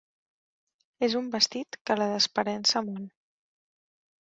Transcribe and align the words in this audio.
És 1.07 1.15
un 1.19 1.27
vestit 1.35 1.79
que 1.91 1.99
la 2.01 2.09
desparença 2.15 2.85
molt. 2.91 3.15